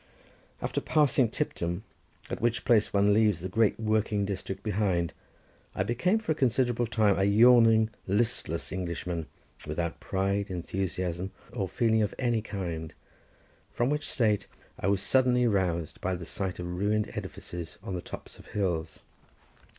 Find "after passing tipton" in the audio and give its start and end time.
0.63-1.83